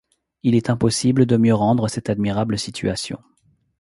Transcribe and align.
Il 0.41 0.55
est 0.55 0.71
impossible 0.71 1.27
de 1.27 1.37
mieux 1.37 1.53
rendre 1.53 1.87
cette 1.87 2.09
admirable 2.09 2.57
situation. 2.57 3.19